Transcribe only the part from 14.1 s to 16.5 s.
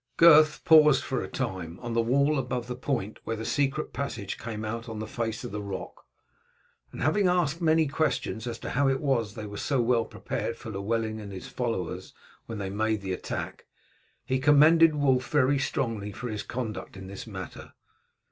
he commended Wulf very strongly for his